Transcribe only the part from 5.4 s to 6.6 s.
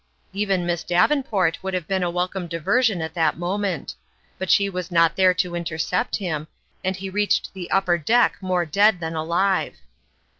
intercept him,